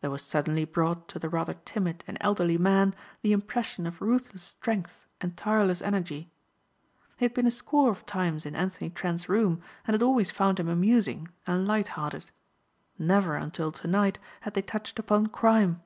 There 0.00 0.10
was 0.10 0.24
suddenly 0.24 0.64
brought 0.64 1.06
to 1.06 1.20
the 1.20 1.28
rather 1.28 1.54
timid 1.64 2.02
and 2.08 2.18
elderly 2.20 2.58
man 2.58 2.96
the 3.20 3.30
impression 3.30 3.86
of 3.86 4.02
ruthless 4.02 4.42
strength 4.42 5.06
and 5.20 5.36
tireless 5.36 5.80
energy. 5.80 6.32
He 7.16 7.26
had 7.26 7.32
been 7.32 7.46
a 7.46 7.50
score 7.52 7.88
of 7.92 8.04
times 8.04 8.44
in 8.44 8.56
Anthony 8.56 8.90
Trent's 8.90 9.28
room 9.28 9.62
and 9.86 9.94
had 9.94 10.02
always 10.02 10.32
found 10.32 10.58
him 10.58 10.66
amusing 10.66 11.28
and 11.46 11.64
light 11.64 11.86
hearted. 11.94 12.24
Never 12.98 13.36
until 13.36 13.70
to 13.70 13.86
night 13.86 14.18
had 14.40 14.54
they 14.54 14.62
touched 14.62 14.98
upon 14.98 15.28
crime. 15.28 15.80